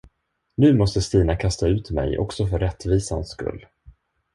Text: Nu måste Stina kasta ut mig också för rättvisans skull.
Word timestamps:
Nu 0.55 0.73
måste 0.77 1.01
Stina 1.01 1.35
kasta 1.35 1.67
ut 1.67 1.91
mig 1.91 2.17
också 2.17 2.47
för 2.47 2.59
rättvisans 2.59 3.29
skull. 3.29 3.65